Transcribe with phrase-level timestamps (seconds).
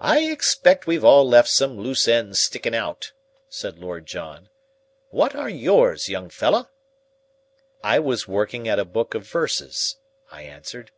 [0.00, 3.12] "I expect we've all left some loose ends stickin' out,"
[3.48, 4.48] said Lord John.
[5.10, 6.68] "What are yours, young fellah?"
[7.84, 9.98] "I was working at a book of verses,"
[10.32, 10.90] I answered.